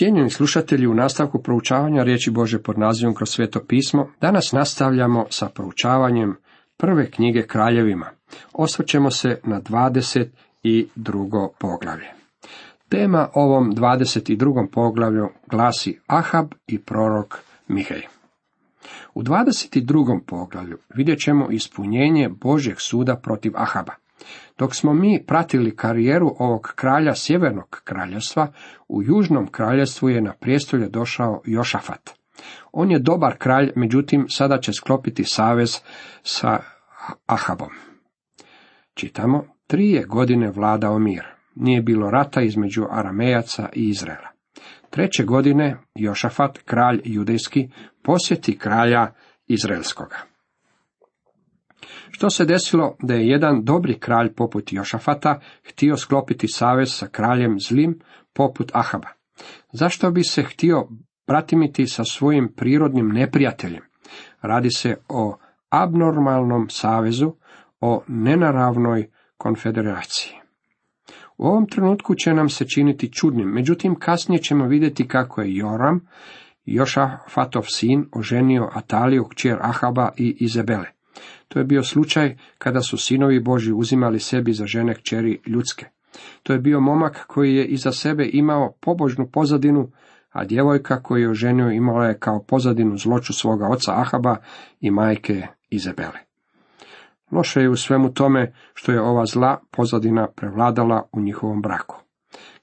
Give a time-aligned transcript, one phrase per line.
[0.00, 5.48] Cijenjeni slušatelji, u nastavku proučavanja riječi Bože pod nazivom kroz sveto pismo, danas nastavljamo sa
[5.48, 6.36] proučavanjem
[6.76, 8.06] prve knjige kraljevima.
[8.52, 11.48] Osvrćemo se na 22.
[11.58, 12.06] poglavlje.
[12.88, 14.66] Tema ovom 22.
[14.72, 17.38] poglavlju glasi Ahab i prorok
[17.68, 18.02] Mihej.
[19.14, 20.20] U 22.
[20.26, 23.92] poglavlju vidjet ćemo ispunjenje Božjeg suda protiv Ahaba.
[24.58, 28.52] Dok smo mi pratili karijeru ovog kralja sjevernog kraljevstva,
[28.88, 32.10] u južnom kraljevstvu je na prijestolje došao Jošafat.
[32.72, 35.80] On je dobar kralj, međutim sada će sklopiti savez
[36.22, 36.58] sa
[37.26, 37.70] Ahabom.
[38.94, 41.24] Čitamo, tri je godine vladao mir.
[41.54, 44.28] Nije bilo rata između Aramejaca i Izraela.
[44.90, 47.68] Treće godine Jošafat, kralj judejski,
[48.02, 49.12] posjeti kralja
[49.46, 50.29] Izraelskoga.
[52.10, 57.60] Što se desilo da je jedan dobri kralj poput Jošafata htio sklopiti savez sa kraljem
[57.60, 57.98] zlim
[58.32, 59.08] poput Ahaba?
[59.72, 60.88] Zašto bi se htio
[61.26, 63.82] bratimiti sa svojim prirodnim neprijateljem?
[64.42, 65.36] Radi se o
[65.68, 67.32] abnormalnom savezu,
[67.80, 70.32] o nenaravnoj konfederaciji.
[71.38, 76.00] U ovom trenutku će nam se činiti čudnim, međutim kasnije ćemo vidjeti kako je Joram,
[76.64, 80.99] Jošafatov sin, oženio Ataliju, kćer Ahaba i Izabele.
[81.48, 85.86] To je bio slučaj kada su sinovi Boži uzimali sebi za žene kćeri ljudske.
[86.42, 89.90] To je bio momak koji je iza sebe imao pobožnu pozadinu,
[90.30, 94.36] a djevojka koju je oženio imala je kao pozadinu zloču svoga oca Ahaba
[94.80, 96.18] i majke Izabele.
[97.30, 101.96] Loše je u svemu tome što je ova zla pozadina prevladala u njihovom braku.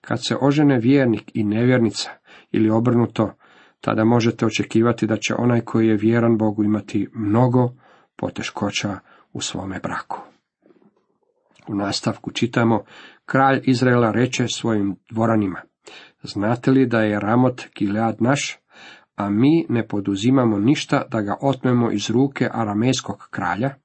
[0.01, 2.09] Kad se ožene vjernik i nevjernica
[2.51, 3.33] ili obrnuto,
[3.81, 7.69] tada možete očekivati da će onaj koji je vjeran Bogu imati mnogo
[8.17, 8.99] poteškoća
[9.33, 10.19] u svome braku.
[11.67, 12.83] U nastavku čitamo,
[13.25, 15.61] kralj Izraela reče svojim dvoranima,
[16.23, 18.57] znate li da je Ramot Gilead naš,
[19.15, 23.75] a mi ne poduzimamo ništa da ga otmemo iz ruke aramejskog kralja?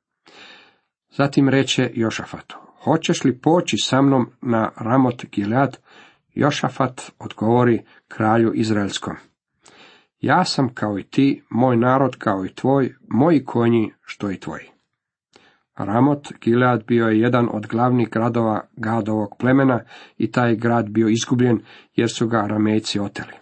[1.11, 5.77] Zatim reče Jošafatu, hoćeš li poći sa mnom na Ramot Gilead?
[6.35, 9.17] Jošafat odgovori kralju Izraelskom.
[10.23, 14.65] Ja sam kao i ti, moj narod kao i tvoj, moji konji što i tvoji.
[15.77, 19.81] Ramot Gilead bio je jedan od glavnih gradova Gadovog plemena
[20.19, 21.61] i taj grad bio izgubljen
[21.95, 23.33] jer su ga Aramejci oteli.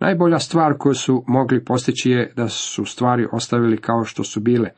[0.00, 4.70] Najbolja stvar koju su mogli postići je da su stvari ostavili kao što su bile,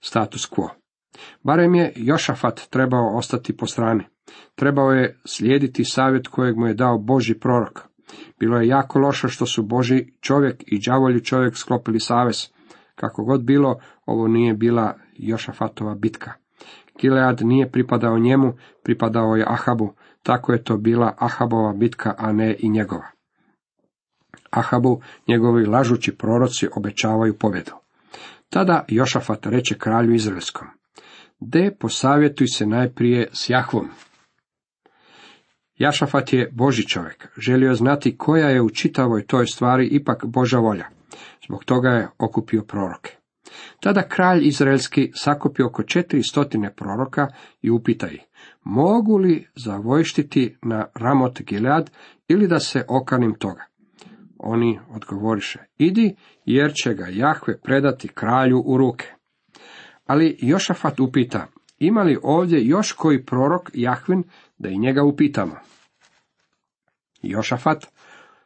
[0.00, 0.68] status quo.
[1.42, 4.04] Barem je Jošafat trebao ostati po strani.
[4.54, 7.93] Trebao je slijediti savjet kojeg mu je dao Boži prorok.
[8.40, 12.48] Bilo je jako loše što su Boži čovjek i đavolji čovjek sklopili savez.
[12.94, 16.32] Kako god bilo, ovo nije bila Jošafatova bitka.
[17.00, 22.56] Gilead nije pripadao njemu, pripadao je Ahabu, tako je to bila Ahabova bitka, a ne
[22.58, 23.06] i njegova.
[24.50, 27.72] Ahabu njegovi lažući proroci obećavaju pobjedu.
[28.50, 30.68] Tada Jošafat reče kralju Izraelskom,
[31.40, 33.88] de posavjetuj se najprije s Jahvom.
[35.78, 40.86] Jašafat je Boži čovjek, želio znati koja je u čitavoj toj stvari ipak Boža volja.
[41.46, 43.16] Zbog toga je okupio proroke.
[43.80, 47.28] Tada kralj Izraelski sakupi oko četiri stotine proroka
[47.62, 48.20] i upita ih,
[48.64, 51.90] mogu li zavojštiti na Ramot Gilead
[52.28, 53.64] ili da se okanim toga?
[54.38, 59.12] Oni odgovoriše, idi jer će ga Jahve predati kralju u ruke.
[60.06, 61.46] Ali Jošafat upita,
[61.78, 64.24] ima li ovdje još koji prorok Jahvin
[64.58, 65.56] da i njega upitamo?
[67.22, 67.86] Jošafat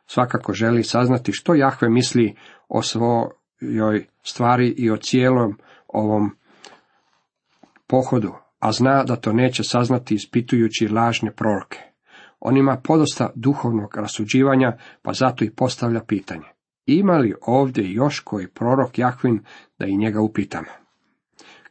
[0.06, 2.36] svakako želi saznati što Jahve misli
[2.68, 5.58] o svojoj stvari i o cijelom
[5.88, 6.36] ovom
[7.86, 11.78] pohodu, a zna da to neće saznati ispitujući lažne proroke.
[12.40, 16.46] On ima podosta duhovnog rasuđivanja, pa zato i postavlja pitanje.
[16.86, 19.44] Ima li ovdje još koji prorok Jahvin
[19.78, 20.68] da i njega upitamo?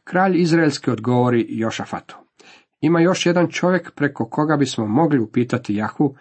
[0.04, 2.27] Kralj Izraelski odgovori Jošafatu.
[2.80, 6.16] Ima još jedan čovjek preko koga bismo mogli upitati Jahvu,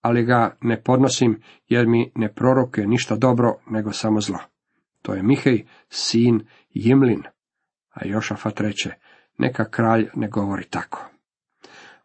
[0.00, 4.38] ali ga ne podnosim jer mi ne prorokuje ništa dobro nego samo zlo.
[5.02, 7.22] To je Mihej, sin Jimlin.
[7.90, 8.90] A Jošafat reče,
[9.38, 11.08] neka kralj ne govori tako.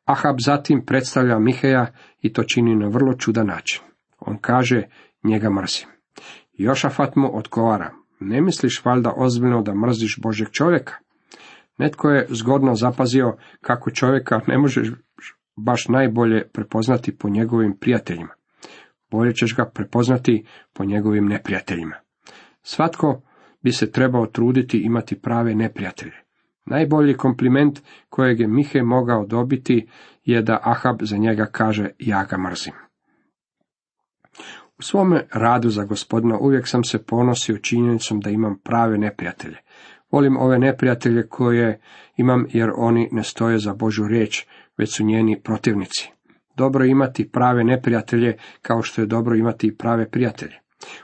[0.05, 1.87] Ahab zatim predstavlja Miheja
[2.21, 3.81] i to čini na vrlo čudan način.
[4.19, 4.83] On kaže,
[5.23, 5.87] njega mrzim.
[6.53, 10.93] Jošafat mu odgovara, ne misliš valjda ozbiljno da mrziš Božeg čovjeka?
[11.77, 14.91] Netko je zgodno zapazio kako čovjeka ne možeš
[15.55, 18.33] baš najbolje prepoznati po njegovim prijateljima.
[19.11, 21.95] Bolje ćeš ga prepoznati po njegovim neprijateljima.
[22.61, 23.21] Svatko
[23.61, 26.27] bi se trebao truditi imati prave neprijatelje.
[26.65, 27.79] Najbolji kompliment
[28.09, 29.87] kojeg je Mihe mogao dobiti
[30.23, 32.73] je da Ahab za njega kaže ja ga mrzim.
[34.77, 39.57] U svome radu za gospodina uvijek sam se ponosio činjenicom da imam prave neprijatelje.
[40.11, 41.79] Volim ove neprijatelje koje
[42.17, 44.45] imam jer oni ne stoje za Božu riječ,
[44.77, 46.11] već su njeni protivnici.
[46.55, 50.55] Dobro imati prave neprijatelje kao što je dobro imati i prave prijatelje.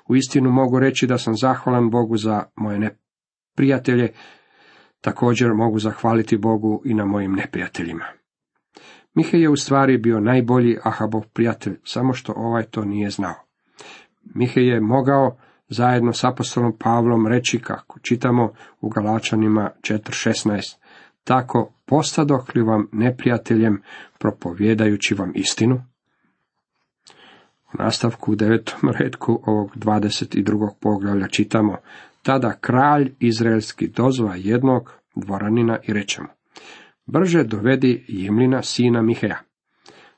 [0.08, 4.12] U istinu mogu reći da sam zahvalan Bogu za moje neprijatelje,
[5.02, 8.06] također mogu zahvaliti Bogu i na mojim neprijateljima.
[9.14, 13.36] Mihe je u stvari bio najbolji Ahabov prijatelj, samo što ovaj to nije znao.
[14.36, 15.38] Mihe je mogao
[15.70, 20.78] zajedno s apostolom Pavlom reći kako čitamo u Galačanima 4.16,
[21.24, 23.82] tako postadoh li vam neprijateljem
[24.20, 25.76] propovjedajući vam istinu?
[27.74, 30.70] U nastavku u devetom redku ovog 22.
[30.82, 31.78] poglavlja čitamo,
[32.24, 36.28] tada kralj izraelski dozva jednog dvoranina i reče mu,
[37.06, 39.40] brže dovedi Jimlina sina Miheja.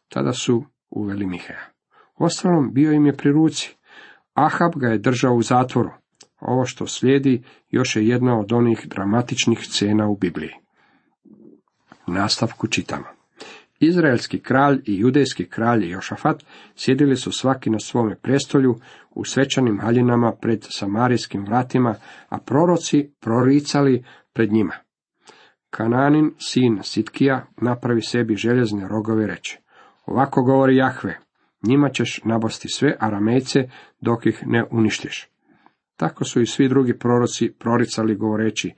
[0.09, 1.69] Tada su uveli Miheja.
[2.15, 3.75] Ostalom bio im je pri ruci.
[4.35, 5.89] Ahab ga je držao u zatvoru.
[6.39, 10.51] Ovo što slijedi još je jedna od onih dramatičnih scena u Bibliji.
[12.07, 13.05] Nastavku čitamo.
[13.79, 16.43] Izraelski kralj i judejski kralj Jošafat
[16.75, 18.75] sjedili su svaki na svome prestolju
[19.11, 21.95] u svečanim haljinama pred samarijskim vratima,
[22.29, 24.03] a proroci proricali
[24.33, 24.73] pred njima.
[25.69, 29.59] Kananin, sin Sitkija, napravi sebi željezne rogove reče.
[30.05, 31.19] Ovako govori Jahve,
[31.67, 33.59] njima ćeš nabosti sve aramejce
[34.01, 35.29] dok ih ne uništiš.
[35.95, 38.71] Tako su i svi drugi proroci proricali govoreći,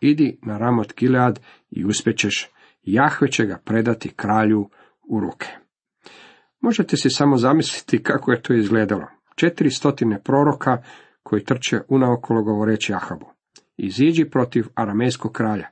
[0.00, 1.40] idi na Ramot Gilead
[1.70, 2.50] i uspjećeš,
[2.82, 4.70] Jahve će ga predati kralju
[5.08, 5.48] u ruke.
[6.60, 9.06] Možete si samo zamisliti kako je to izgledalo.
[9.34, 10.82] Četiri stotine proroka
[11.22, 13.26] koji trče unaokolo govoreći Ahabu.
[13.76, 15.68] Iziđi protiv aramejskog kralja.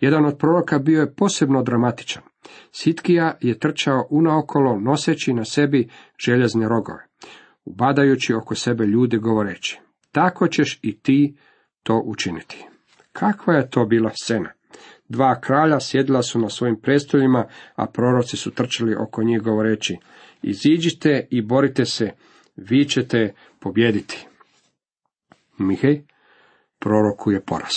[0.00, 2.22] Jedan od proroka bio je posebno dramatičan.
[2.72, 5.88] Sitkija je trčao unaokolo noseći na sebi
[6.24, 7.06] željezne rogove,
[7.64, 9.80] ubadajući oko sebe ljude govoreći,
[10.12, 11.36] tako ćeš i ti
[11.82, 12.64] to učiniti.
[13.12, 14.50] Kakva je to bila scena?
[15.08, 19.96] Dva kralja sjedila su na svojim prestoljima, a proroci su trčali oko njih govoreći,
[20.42, 22.10] iziđite i borite se,
[22.56, 24.26] vi ćete pobjediti.
[25.58, 26.02] Mihej
[26.78, 27.74] prorokuje poraz.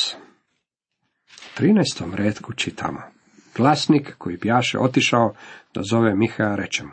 [1.57, 2.15] 13.
[2.15, 3.14] redku čitamo.
[3.55, 5.33] Glasnik koji bjaše otišao
[5.73, 6.91] da zove Mihaja rečemo.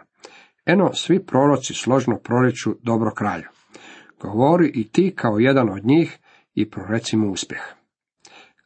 [0.66, 3.48] Eno, svi proroci složno proriču dobro kralju.
[4.20, 6.18] Govori i ti kao jedan od njih
[6.54, 7.62] i proreci mu uspjeh.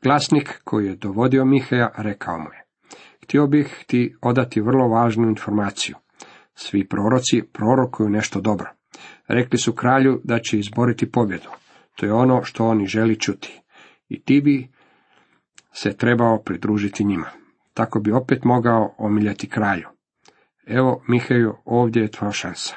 [0.02, 2.64] Glasnik koji je dovodio Mihaja rekao mu je.
[3.22, 5.96] Htio bih ti odati vrlo važnu informaciju.
[6.54, 8.70] Svi proroci prorokuju nešto dobro.
[9.28, 11.48] Rekli su kralju da će izboriti pobjedu.
[11.96, 13.60] To je ono što oni želi čuti.
[14.08, 14.68] I ti bi
[15.72, 17.45] se trebao pridružiti njima.
[17.76, 19.88] Tako bi opet mogao omiljati kralju.
[20.66, 22.74] Evo, Mihaju, ovdje je tvoja šansa.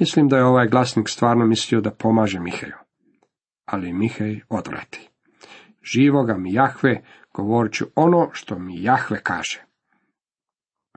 [0.00, 2.74] Mislim da je ovaj glasnik stvarno mislio da pomaže Mihaju.
[3.64, 5.08] Ali Mihaj odvrati.
[5.82, 7.02] Živoga mi Jahve,
[7.34, 9.64] govorit ću ono što mi Jahve kaže.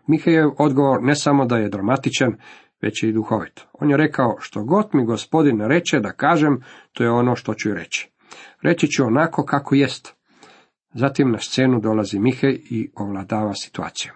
[0.07, 2.35] Mihajev odgovor ne samo da je dramatičan,
[2.81, 3.61] već je i duhovit.
[3.73, 6.61] On je rekao, što god mi gospodin reče da kažem,
[6.93, 8.11] to je ono što ću reći.
[8.61, 10.16] Reći ću onako kako jest.
[10.97, 14.11] Zatim na scenu dolazi Mihej i ovladava situaciju.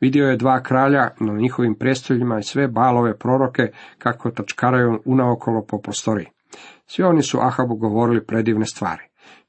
[0.00, 3.62] Vidio je dva kralja na njihovim prestoljima i sve balove proroke
[3.98, 6.26] kako tačkaraju unaokolo po prostoriji.
[6.86, 9.02] Svi oni su Ahabu govorili predivne stvari.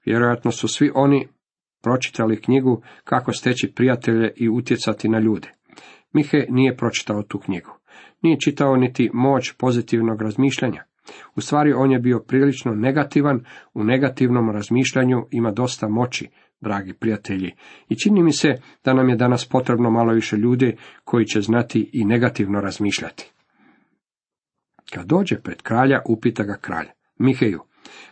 [0.05, 1.27] Vjerojatno su svi oni
[1.82, 5.53] pročitali knjigu kako steći prijatelje i utjecati na ljude.
[6.13, 7.72] Mihe nije pročitao tu knjigu.
[8.22, 10.84] Nije čitao niti moć pozitivnog razmišljanja.
[11.36, 16.29] U stvari on je bio prilično negativan, u negativnom razmišljanju ima dosta moći,
[16.62, 17.51] dragi prijatelji.
[17.89, 18.48] I čini mi se
[18.84, 23.32] da nam je danas potrebno malo više ljudi koji će znati i negativno razmišljati.
[24.94, 26.88] Kad dođe pred kralja, upita ga kralj,
[27.18, 27.62] Miheju,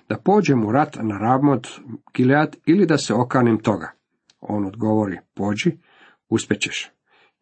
[0.09, 1.67] da pođem u rat na Ramot
[2.13, 3.91] Gilead ili da se okanim toga.
[4.39, 5.77] On odgovori, pođi,
[6.29, 6.91] uspjećeš.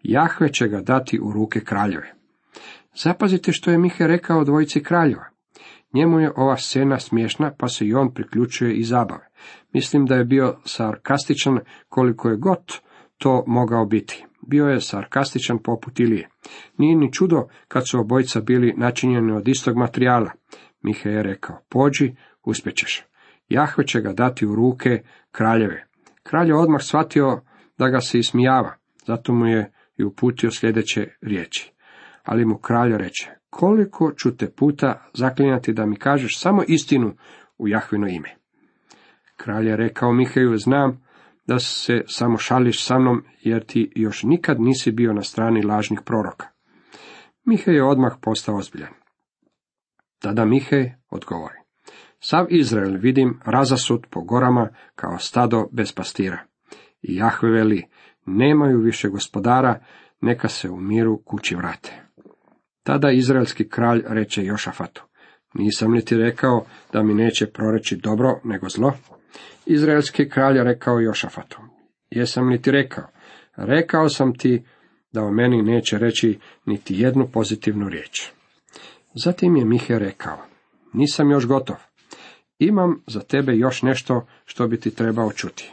[0.04, 2.14] Jahve će ga dati u ruke kraljeve.
[3.04, 5.35] Zapazite što je Mihe rekao dvojici kraljeva.
[5.96, 9.28] Njemu je ova scena smiješna, pa se i on priključuje i zabave.
[9.74, 11.60] Mislim da je bio sarkastičan
[11.90, 12.80] koliko je god
[13.18, 14.25] to mogao biti.
[14.48, 16.30] Bio je sarkastičan poput Ilije.
[16.78, 20.32] Nije ni čudo kad su obojica bili načinjeni od istog materijala.
[20.82, 23.04] Mihe je rekao, pođi, uspjećeš.
[23.50, 25.88] Jahve će ga dati u ruke kraljeve.
[26.24, 27.42] Kralj je odmah shvatio
[27.78, 28.75] da ga se ismijava,
[29.08, 31.75] zato mu je i uputio sljedeće riječi.
[32.25, 37.13] Ali mu kralj reče, koliko ću te puta zaklinjati da mi kažeš samo istinu
[37.58, 38.36] u Jahvino ime.
[39.38, 41.05] Kralj je rekao Mihaju, znam
[41.48, 46.00] da se samo šališ sa mnom, jer ti još nikad nisi bio na strani lažnih
[46.05, 46.48] proroka.
[47.46, 48.94] Mihaj je odmah postao ozbiljan.
[50.20, 51.55] Tada Mihej odgovori.
[52.20, 56.39] Sav Izrael vidim razasut po gorama kao stado bez pastira.
[57.01, 57.86] I Jahve veli,
[58.25, 59.79] nemaju više gospodara,
[60.22, 62.05] neka se u miru kući vrate.
[62.86, 65.04] Tada izraelski kralj reče Jošafatu,
[65.54, 68.94] nisam li ti rekao da mi neće proreći dobro nego zlo?
[69.65, 71.58] Izraelski kralj rekao Jošafatu,
[72.10, 73.04] jesam li ti rekao?
[73.56, 74.63] Rekao sam ti
[75.12, 78.30] da o meni neće reći niti jednu pozitivnu riječ.
[79.13, 80.38] Zatim je Mihe rekao,
[80.94, 81.77] nisam još gotov.
[82.60, 85.72] Imam za tebe još nešto što bi ti trebao čuti.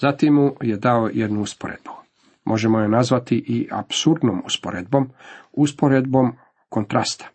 [0.00, 2.03] Zatim mu je dao jednu usporedbu.
[2.44, 5.10] Možemo je nazvati i absurdnom usporedbom,
[5.52, 6.32] usporedbom
[6.68, 7.28] kontrasta.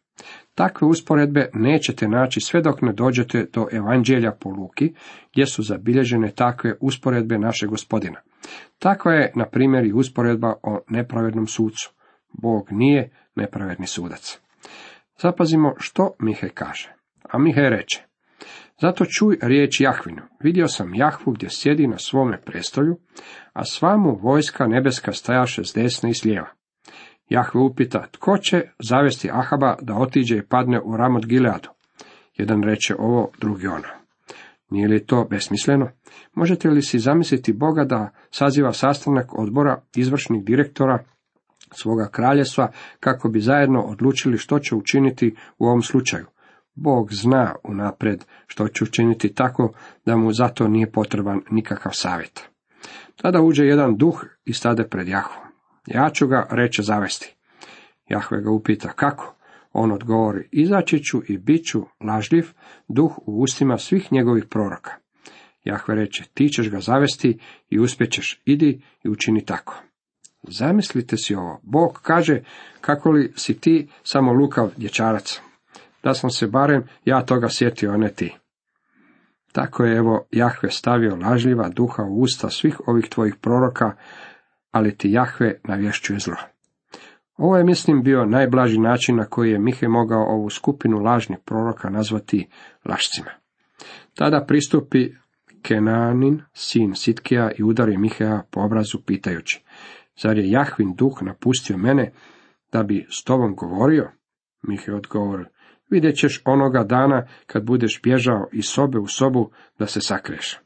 [0.55, 4.93] Takve usporedbe nećete naći sve dok ne dođete do Evanđelja po Luki,
[5.31, 8.19] gdje su zabilježene takve usporedbe našeg gospodina.
[8.79, 11.91] Takva je, na primjer, i usporedba o nepravednom sucu.
[12.41, 14.41] Bog nije nepravedni sudac.
[15.21, 16.93] Zapazimo što Mihaj kaže.
[17.29, 18.03] A Mihaj reče,
[18.81, 20.21] zato čuj riječ Jahvinu.
[20.43, 22.97] Vidio sam Jahvu gdje sjedi na svome prestolju,
[23.59, 26.49] a sva mu vojska nebeska stajaše s desne i s lijeva.
[27.29, 31.69] Jahve upita, tko će zavesti Ahaba da otiđe i padne u Ramot Gileadu?
[32.37, 33.87] Jedan reče ovo, drugi ono.
[34.69, 35.89] Nije li to besmisleno?
[36.33, 41.03] Možete li si zamisliti Boga da saziva sastanak odbora izvršnih direktora
[41.71, 46.25] svoga kraljestva kako bi zajedno odlučili što će učiniti u ovom slučaju?
[46.75, 49.73] Bog zna unapred što će učiniti tako
[50.05, 52.49] da mu zato nije potreban nikakav savjet.
[53.15, 55.43] Tada uđe jedan duh i stade pred Jahvom.
[55.88, 57.36] Ja ću ga, reče, zavesti.
[58.09, 59.36] Jahve ga upita, kako?
[59.74, 62.48] On odgovori, izaći ću i bit ću lažljiv
[62.88, 64.91] duh u ustima svih njegovih proroka.
[65.63, 69.83] Jahve reče, ti ćeš ga zavesti i uspjećeš, idi i učini tako.
[70.43, 72.43] Zamislite si ovo, Bog kaže,
[72.81, 75.39] kako li si ti samo lukav dječarac.
[76.03, 78.36] Da sam se barem ja toga sjetio, a ne ti.
[79.51, 83.95] Tako je evo Jahve stavio lažljiva duha u usta svih ovih tvojih proroka,
[84.71, 86.35] ali ti Jahve navješćuje zlo.
[87.37, 91.89] Ovo je, mislim, bio najblaži način na koji je Mihe mogao ovu skupinu lažnih proroka
[91.89, 92.47] nazvati
[92.85, 93.29] lašcima.
[94.15, 95.09] Tada pristupi
[95.61, 99.63] Kenanin, sin Sitkija, i udari Mihea po obrazu pitajući,
[100.21, 102.11] zar je Jahvin duh napustio mene
[102.71, 104.11] da bi s tobom govorio?
[104.61, 105.45] Mihe odgovori,
[105.89, 110.60] vidjet ćeš onoga dana kad budeš bježao iz sobe u sobu da se sakreš.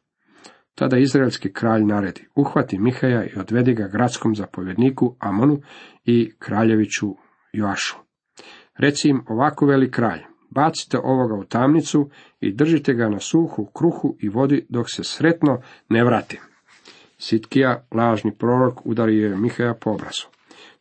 [0.75, 5.61] Tada izraelski kralj naredi, uhvati Mihaja i odvedi ga gradskom zapovjedniku Amonu
[6.05, 7.15] i kraljeviću
[7.53, 7.95] Joašu.
[8.77, 14.15] Reci im ovako veli kralj, bacite ovoga u tamnicu i držite ga na suhu kruhu
[14.19, 16.39] i vodi dok se sretno ne vrati.
[17.17, 20.27] Sitkija, lažni prorok, udario je Mihaja po obrazu.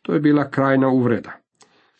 [0.01, 1.42] To je bila krajna uvreda.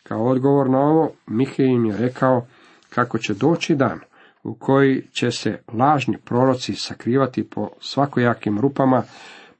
[0.08, 2.46] Kao odgovor na ovo, Mihaj im je rekao
[2.90, 4.00] kako će doći dan
[4.42, 9.02] u koji će se lažni proroci sakrivati po svakojakim rupama,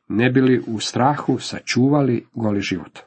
[0.09, 2.99] ne bili u strahu sačuvali goli život.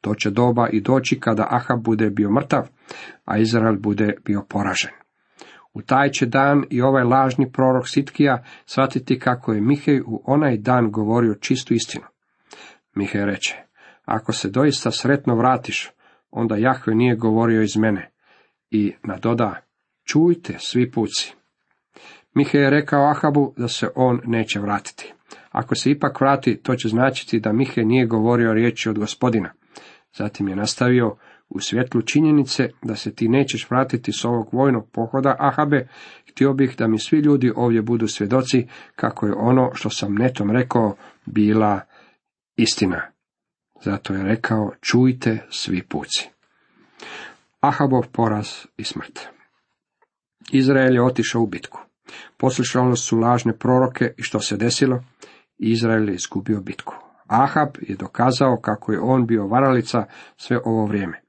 [0.00, 2.68] To će doba i doći kada Ahab bude bio mrtav,
[3.24, 4.90] a Izrael bude bio poražen.
[5.74, 10.56] U taj će dan i ovaj lažni prorok Sitkija shvatiti kako je Mihej u onaj
[10.56, 12.04] dan govorio čistu istinu.
[12.94, 13.56] Mihej reče,
[14.04, 15.90] ako se doista sretno vratiš,
[16.30, 18.10] onda Jahve nije govorio iz mene.
[18.70, 19.60] I nadoda,
[20.04, 21.34] čujte svi puci.
[22.34, 25.12] Mihe je rekao Ahabu da se on neće vratiti.
[25.50, 29.52] Ako se ipak vrati, to će značiti da Mihe nije govorio riječi od gospodina.
[30.12, 31.16] Zatim je nastavio,
[31.48, 35.88] u svjetlu činjenice da se ti nećeš vratiti s ovog vojnog pohoda, Ahabe,
[36.30, 38.66] htio bih da mi svi ljudi ovdje budu svjedoci
[38.96, 41.80] kako je ono što sam netom rekao bila
[42.56, 43.02] istina.
[43.82, 46.28] Zato je rekao, čujte svi puci.
[47.60, 49.20] Ahabov poraz i smrt.
[50.52, 51.78] Izrael je otišao u bitku.
[52.36, 55.02] Poslušali su lažne proroke i što se desilo?
[55.58, 56.94] Izrael je izgubio bitku.
[57.26, 60.04] Ahab je dokazao kako je on bio varalica
[60.36, 61.20] sve ovo vrijeme.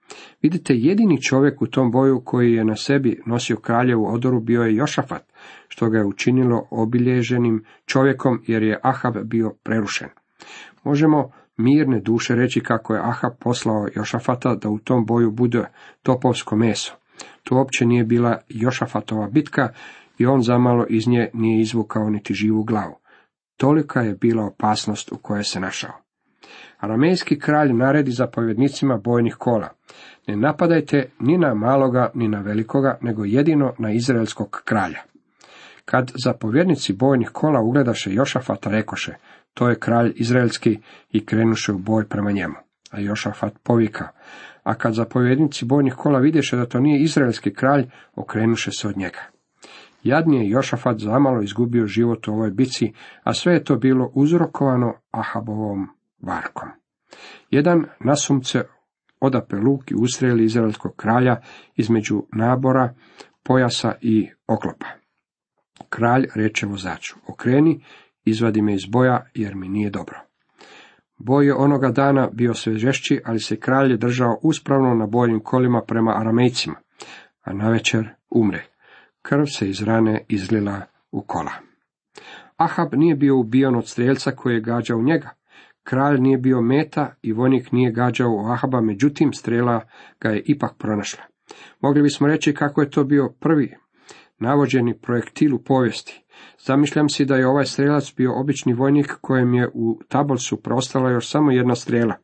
[0.42, 4.76] Vidite, jedini čovjek u tom boju koji je na sebi nosio kraljevu odoru bio je
[4.76, 5.24] Jošafat,
[5.68, 10.10] što ga je učinilo obilježenim čovjekom jer je Ahab bio prerušen.
[10.84, 15.66] Možemo mirne duše reći kako je Ahab poslao Jošafata da u tom boju bude
[16.04, 16.94] topovsko meso.
[17.44, 19.70] To uopće nije bila Jošafatova bitka
[20.18, 22.96] i on zamalo iz nje nije izvukao niti živu glavu.
[23.58, 25.92] Tolika je bila opasnost u kojoj se našao.
[26.80, 29.70] Aramejski kralj naredi zapovjednicima bojnih kola.
[30.28, 35.00] Ne napadajte ni na maloga ni na velikoga, nego jedino na izraelskog kralja.
[35.86, 39.16] Kad zapovjednici bojnih kola ugledaše Jošafata, rekoše,
[39.54, 40.80] to je kralj izraelski
[41.12, 42.56] i krenuše u boj prema njemu.
[42.92, 44.08] A Jošafat povika,
[44.64, 49.20] a kad zapovjednici bojnih kola vidješe da to nije izraelski kralj, okrenuše se od njega.
[50.04, 54.94] Jadni je Jošafat zamalo izgubio život u ovoj bici, a sve je to bilo uzrokovano
[55.12, 55.88] Ahabovom
[56.22, 56.70] varkom.
[57.52, 58.64] Jedan nasumce
[59.20, 61.42] odape luk i ustreli izraelskog kralja
[61.76, 62.94] između nabora,
[63.44, 64.86] pojasa i oklopa.
[65.90, 67.84] Kralj reče vozaču, okreni,
[68.26, 70.20] izvadi me iz boja, jer mi nije dobro.
[71.18, 75.82] Boj je onoga dana bio sve žešći, ali se kralj držao uspravno na bojnim kolima
[75.88, 76.76] prema aramejcima,
[77.42, 78.66] a navečer umre.
[79.22, 81.52] Krv se iz rane izlila u kola.
[82.58, 85.30] Ahab nije bio ubijan od strijelca koji je gađao njega.
[85.84, 89.82] Kralj nije bio meta i vojnik nije gađao Ahaba, međutim strela
[90.22, 91.24] ga je ipak pronašla.
[91.82, 93.76] Mogli bismo reći kako je to bio prvi
[94.40, 96.24] navođeni projektil u povijesti.
[96.66, 101.30] Zamišljam si da je ovaj strelac bio obični vojnik kojem je u tabolsu prostala još
[101.30, 102.16] samo jedna strela.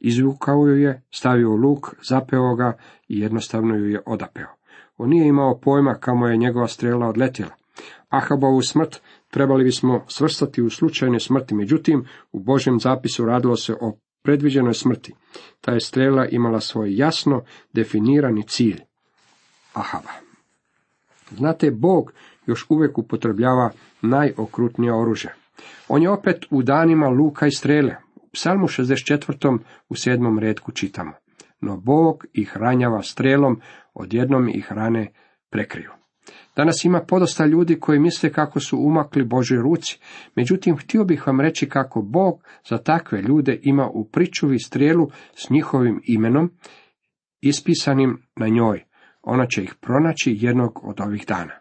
[0.00, 2.76] Izvukao ju je, stavio u luk, zapeo ga
[3.08, 4.48] i jednostavno ju je odapeo.
[4.96, 7.52] On nije imao pojma kamo je njegova strela odletjela.
[8.08, 13.98] Ahabovu smrt trebali bismo svrstati u slučajne smrti, međutim, u Božjem zapisu radilo se o
[14.22, 15.14] predviđenoj smrti.
[15.60, 17.42] Ta je strela imala svoj jasno
[17.72, 18.80] definirani cilj.
[19.72, 20.33] Ahaba.
[21.36, 22.12] Znate, Bog
[22.46, 23.70] još uvijek upotrebljava
[24.02, 25.34] najokrutnije oružje.
[25.88, 27.96] On je opet u danima luka i strele.
[28.16, 29.58] U psalmu 64.
[29.88, 31.12] u sedmom redku čitamo.
[31.60, 33.60] No Bog ih ranjava strelom,
[33.94, 35.12] odjednom ih rane
[35.50, 35.90] prekriju.
[36.56, 39.98] Danas ima podosta ljudi koji misle kako su umakli Božoj ruci,
[40.36, 45.50] međutim htio bih vam reći kako Bog za takve ljude ima u pričuvi strelu s
[45.50, 46.50] njihovim imenom,
[47.40, 48.84] ispisanim na njoj.
[49.26, 51.52] Ona će ih pronaći jednog od ovih dana.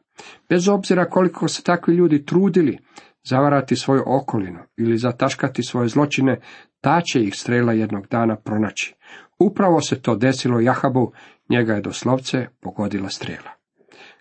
[0.50, 2.77] Bez obzira koliko se takvi ljudi trudili
[3.24, 6.39] zavarati svoju okolinu ili zataškati svoje zločine,
[6.82, 8.96] ta će ih strela jednog dana pronaći.
[9.39, 11.12] Upravo se to desilo Jahabu,
[11.50, 13.51] njega je doslovce pogodila strela.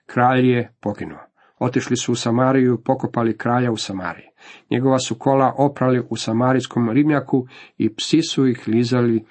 [0.07, 1.19] Kralj je poginuo.
[1.59, 4.27] Otišli su u Samariju pokopali kralja u Samariji.
[4.71, 7.47] Njegova su kola oprali u samarijskom rimjaku
[7.79, 9.25] i psi su ih lizali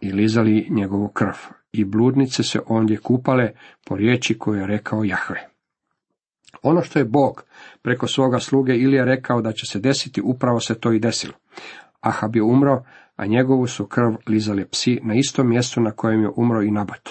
[0.00, 1.34] i lizali njegovu krv.
[1.76, 3.52] I bludnice se ondje kupale
[3.86, 5.48] po riječi koju je rekao Jahve.
[6.62, 7.44] Ono što je Bog
[7.82, 11.34] preko svoga sluge Ilija rekao da će se desiti, upravo se to i desilo.
[12.00, 12.82] Ahab je umro,
[13.16, 17.10] a njegovu su krv lizali psi na istom mjestu na kojem je umro i Nabat.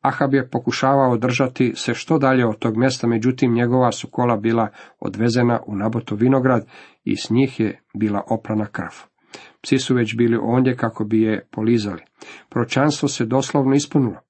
[0.00, 4.68] Ahab je pokušavao držati se što dalje od tog mjesta, međutim njegova su kola bila
[5.00, 6.66] odvezena u Nabotu vinograd
[7.04, 9.17] i s njih je bila oprana krv.
[9.62, 12.02] Psi su već bili ondje kako bi je polizali.
[12.48, 14.20] Pročanstvo se doslovno ispunilo.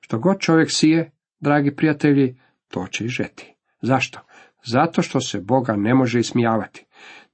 [0.00, 2.36] Što god čovjek sije, dragi prijatelji,
[2.68, 3.54] to će i žeti.
[3.82, 4.20] Zašto?
[4.64, 6.84] Zato što se Boga ne može ismijavati.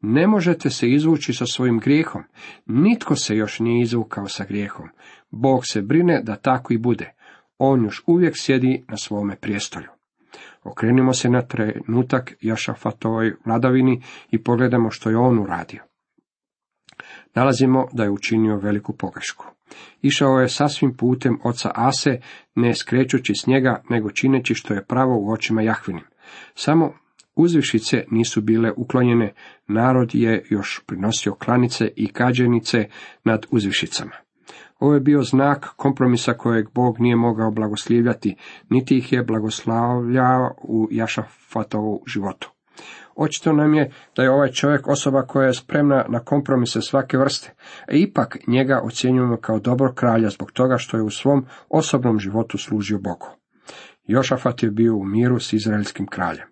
[0.01, 2.23] Ne možete se izvući sa svojim grijehom.
[2.67, 4.89] Nitko se još nije izvukao sa grijehom.
[5.31, 7.15] Bog se brine da tako i bude.
[7.59, 9.89] On još uvijek sjedi na svome prijestolju.
[10.63, 15.83] Okrenimo se na trenutak Jašafatovoj vladavini i pogledamo što je on uradio.
[17.35, 19.47] Nalazimo da je učinio veliku pogrešku.
[20.03, 22.21] Išao je sasvim putem oca Ase,
[22.55, 26.05] ne skrećući s njega, nego čineći što je pravo u očima Jahvinim.
[26.55, 26.93] Samo
[27.37, 29.33] uzvišice nisu bile uklonjene,
[29.67, 32.89] narod je još prinosio klanice i kađenice
[33.25, 34.13] nad uzvišicama.
[34.79, 38.37] Ovo je bio znak kompromisa kojeg Bog nije mogao blagoslivljati,
[38.71, 42.54] niti ih je blagoslavljao u Jašafatovu životu.
[43.17, 47.55] Očito nam je da je ovaj čovjek osoba koja je spremna na kompromise svake vrste,
[47.89, 52.59] a ipak njega ocjenjujemo kao dobro kralja zbog toga što je u svom osobnom životu
[52.59, 53.27] služio Bogu.
[54.05, 56.49] Jošafat je bio u miru s izraelskim kraljem.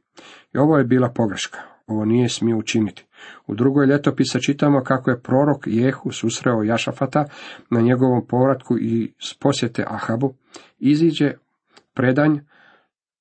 [0.55, 1.59] I ovo je bila pogreška.
[1.87, 3.07] Ovo nije smio učiniti.
[3.47, 7.25] U drugoj ljetopisa čitamo kako je prorok Jehu susreo Jašafata
[7.71, 10.35] na njegovom povratku i posjete Ahabu.
[10.79, 11.33] Iziđe
[11.95, 12.39] predanj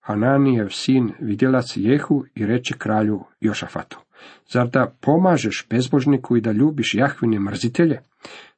[0.01, 3.99] Hananijev sin vidjelac Jehu i reče kralju Jošafatu.
[4.49, 7.99] Zar da pomažeš bezbožniku i da ljubiš Jahvine mrzitelje?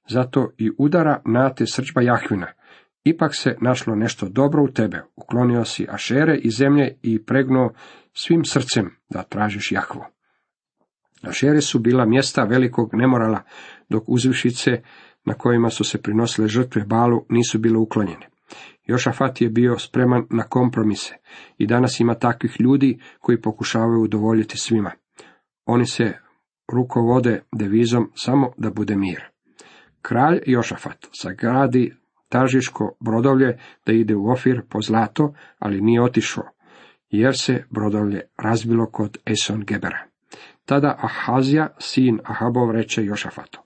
[0.10, 2.48] Zato i udara na te srđba Jahvina.
[3.04, 5.04] Ipak se našlo nešto dobro u tebe.
[5.16, 7.70] Uklonio si Ašere i zemlje i pregnuo
[8.14, 10.04] svim srcem da tražiš Jahvu.
[11.24, 13.42] Ašere su bila mjesta velikog nemorala,
[13.90, 14.72] dok uzvišice
[15.26, 18.33] na kojima su se prinosile žrtve balu nisu bile uklonjene.
[18.86, 21.16] Jošafat je bio spreman na kompromise
[21.58, 24.92] i danas ima takvih ljudi koji pokušavaju udovoljiti svima.
[25.66, 26.14] Oni se
[26.74, 29.24] rukovode devizom samo da bude mir.
[30.02, 31.94] Kralj Jošafat sagradi
[32.30, 36.44] tažiško brodovlje da ide u Ofir po zlato, ali nije otišao,
[37.10, 40.06] jer se brodovlje razbilo kod Eson Gebera.
[40.66, 43.60] Tada Ahazija, sin Ahabov, reče Jošafatu,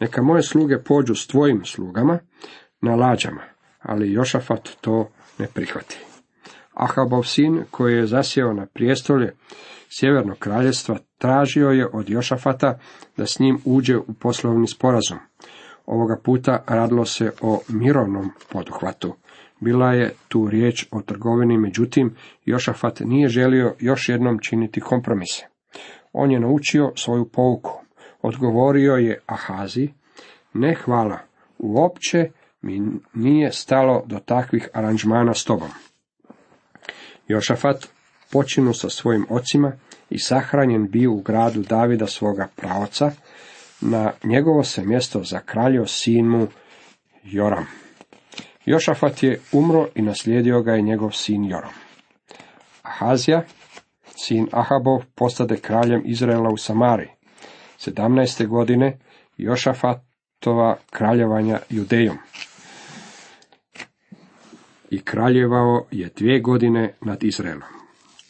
[0.00, 2.18] neka moje sluge pođu s tvojim slugama,
[2.80, 3.42] na lađama,
[3.84, 5.98] ali Jošafat to ne prihvati.
[6.74, 9.34] Ahabov sin, koji je zasjeo na prijestolje
[9.98, 12.78] sjevernog kraljestva, tražio je od Jošafata
[13.16, 15.18] da s njim uđe u poslovni sporazum.
[15.86, 19.14] Ovoga puta radilo se o mirovnom poduhvatu.
[19.60, 25.46] Bila je tu riječ o trgovini, međutim, Jošafat nije želio još jednom činiti kompromise.
[26.12, 27.80] On je naučio svoju pouku.
[28.22, 29.88] Odgovorio je Ahazi,
[30.54, 31.18] ne hvala,
[31.58, 32.30] uopće
[32.64, 32.82] mi
[33.14, 35.68] nije stalo do takvih aranžmana s tobom.
[37.28, 37.88] Jošafat
[38.32, 39.72] počinu sa svojim ocima
[40.10, 43.10] i sahranjen bio u gradu Davida svoga praoca,
[43.80, 46.46] na njegovo se mjesto zakraljio sin mu
[47.22, 47.66] Joram.
[48.64, 51.72] Jošafat je umro i naslijedio ga je njegov sin Joram.
[52.82, 53.42] Ahazija,
[54.16, 57.08] sin Ahabov, postade kraljem Izraela u Samari.
[57.78, 58.46] 17.
[58.46, 58.98] godine
[59.36, 62.18] Jošafatova kraljevanja Judejom.
[64.94, 67.62] I kraljevao je dvije godine nad Izraelom.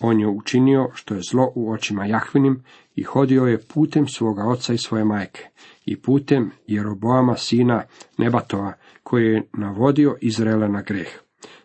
[0.00, 2.62] On je učinio što je zlo u očima Jahvinim
[2.94, 5.48] i hodio je putem svoga oca i svoje majke
[5.84, 7.82] i putem Jeroboama sina
[8.18, 8.72] Nebatova
[9.02, 11.08] koji je navodio Izraela na greh.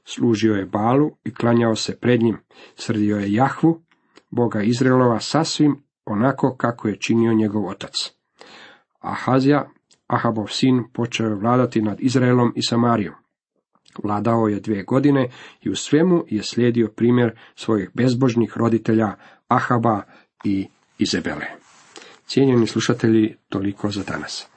[0.05, 2.37] Služio je Balu i klanjao se pred njim,
[2.75, 3.81] srdio je Jahvu,
[4.29, 7.93] Boga Izraelova sasvim onako kako je činio njegov otac.
[8.99, 9.69] Ahazija,
[10.07, 13.15] Ahabov sin, počeo je vladati nad Izraelom i Samarijom.
[14.03, 15.29] Vladao je dvije godine
[15.61, 19.15] i u svemu je slijedio primjer svojih bezbožnih roditelja
[19.47, 20.01] Ahaba
[20.43, 21.45] i Izebele.
[22.25, 24.48] Cijenjeni slušatelji, toliko za danas.